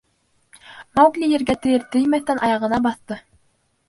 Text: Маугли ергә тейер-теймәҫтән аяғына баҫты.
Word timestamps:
Маугли 0.99 1.29
ергә 1.33 1.55
тейер-теймәҫтән 1.65 2.41
аяғына 2.47 2.81
баҫты. 2.87 3.19